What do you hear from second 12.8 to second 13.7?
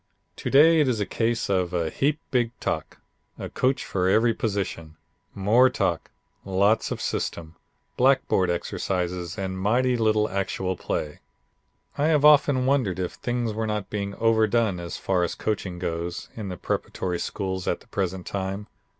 if things were